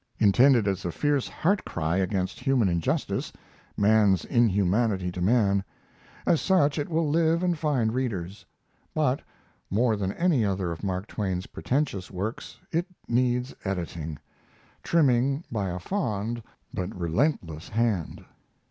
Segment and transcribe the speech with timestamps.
[0.17, 3.31] Intended as a fierce heart cry against human injustice
[3.77, 5.63] man's inhumanity to man
[6.25, 8.43] as such it will live and find readers;
[8.95, 9.21] but,
[9.69, 14.17] more than any other of Mark Twain's pretentious works, it needs editing
[14.81, 16.41] trimming by a fond
[16.73, 18.25] but relentless hard.